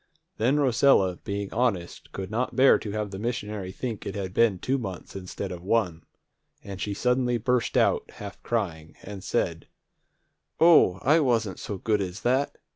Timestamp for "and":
6.63-6.81, 9.03-9.23